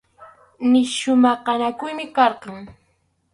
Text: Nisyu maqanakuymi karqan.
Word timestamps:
Nisyu 0.69 1.13
maqanakuymi 1.23 2.05
karqan. 2.15 2.61